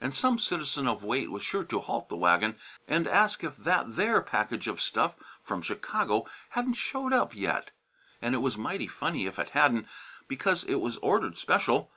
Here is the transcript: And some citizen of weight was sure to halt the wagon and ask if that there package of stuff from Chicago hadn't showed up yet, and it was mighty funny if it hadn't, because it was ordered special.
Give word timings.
And 0.00 0.14
some 0.14 0.38
citizen 0.38 0.86
of 0.86 1.02
weight 1.02 1.28
was 1.28 1.42
sure 1.42 1.64
to 1.64 1.80
halt 1.80 2.08
the 2.08 2.16
wagon 2.16 2.56
and 2.86 3.08
ask 3.08 3.42
if 3.42 3.56
that 3.56 3.96
there 3.96 4.22
package 4.22 4.68
of 4.68 4.80
stuff 4.80 5.16
from 5.42 5.60
Chicago 5.60 6.24
hadn't 6.50 6.74
showed 6.74 7.12
up 7.12 7.34
yet, 7.34 7.72
and 8.22 8.36
it 8.36 8.38
was 8.38 8.56
mighty 8.56 8.86
funny 8.86 9.26
if 9.26 9.40
it 9.40 9.48
hadn't, 9.58 9.88
because 10.28 10.62
it 10.62 10.76
was 10.76 10.98
ordered 10.98 11.36
special. 11.36 11.90